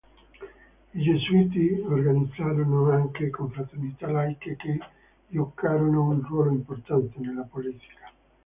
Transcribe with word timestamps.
I 0.95 0.99
gesuiti 0.99 1.79
organizzarono 1.85 2.89
anche 2.89 3.29
confraternita 3.29 4.09
laiche 4.09 4.55
che 4.55 4.79
giocarono 5.27 6.07
un 6.09 6.23
ruolo 6.23 6.49
importante 6.49 7.19
nella 7.19 7.43
politica. 7.43 8.11